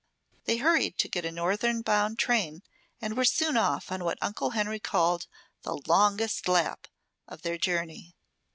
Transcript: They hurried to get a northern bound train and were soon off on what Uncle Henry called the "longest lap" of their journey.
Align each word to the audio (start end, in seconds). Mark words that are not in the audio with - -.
They 0.45 0.57
hurried 0.57 0.97
to 0.97 1.07
get 1.07 1.25
a 1.25 1.31
northern 1.31 1.83
bound 1.83 2.17
train 2.17 2.63
and 2.99 3.15
were 3.15 3.23
soon 3.23 3.55
off 3.55 3.91
on 3.91 4.03
what 4.03 4.17
Uncle 4.19 4.49
Henry 4.57 4.79
called 4.79 5.27
the 5.61 5.79
"longest 5.85 6.47
lap" 6.47 6.87
of 7.27 7.43
their 7.43 7.59
journey. 7.59 8.15